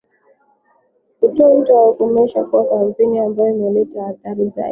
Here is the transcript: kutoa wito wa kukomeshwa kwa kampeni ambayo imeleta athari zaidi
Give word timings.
kutoa 1.19 1.49
wito 1.49 1.73
wa 1.75 1.89
kukomeshwa 1.91 2.43
kwa 2.45 2.69
kampeni 2.69 3.19
ambayo 3.19 3.51
imeleta 3.55 4.07
athari 4.07 4.43
zaidi 4.45 4.59